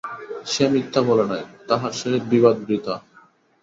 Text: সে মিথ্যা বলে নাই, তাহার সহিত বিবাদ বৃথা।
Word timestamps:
সে 0.45 0.63
মিথ্যা 0.73 1.01
বলে 1.09 1.25
নাই, 1.31 1.43
তাহার 1.67 1.91
সহিত 1.99 2.23
বিবাদ 2.31 2.55
বৃথা। 2.67 2.95